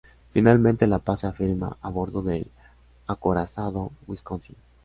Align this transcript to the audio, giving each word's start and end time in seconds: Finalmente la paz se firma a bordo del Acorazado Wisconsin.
Finalmente 0.33 0.87
la 0.87 0.97
paz 0.97 1.19
se 1.19 1.31
firma 1.31 1.77
a 1.79 1.89
bordo 1.91 2.23
del 2.23 2.49
Acorazado 3.05 3.91
Wisconsin. 4.07 4.55